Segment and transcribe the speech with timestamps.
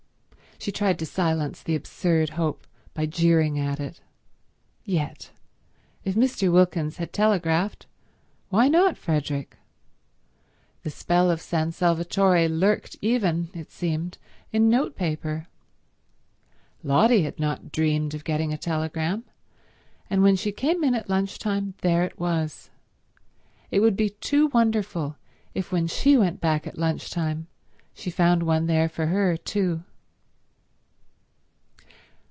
[0.63, 3.99] She tried to silence the absurd hope by jeering at it.
[4.85, 6.51] Yet—if Mr.
[6.53, 7.87] Wilkins had telegraphed,
[8.49, 9.57] why not Frederick?
[10.83, 14.19] The spell of San Salvatore lurked even, it seemed,
[14.51, 15.47] in notepaper.
[16.83, 19.23] Lotty had not dreamed of getting a telegram,
[20.11, 22.69] and when she came in at lunch time there it was.
[23.71, 25.15] It would be too wonderful
[25.55, 27.47] if when she went back at lunch time
[27.95, 29.83] she found one there for her too.